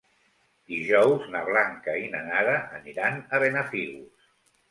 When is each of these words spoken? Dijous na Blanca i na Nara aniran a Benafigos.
Dijous 0.69 1.25
na 1.33 1.41
Blanca 1.49 1.93
i 2.05 2.09
na 2.15 2.21
Nara 2.29 2.55
aniran 2.79 3.19
a 3.37 3.43
Benafigos. 3.45 4.27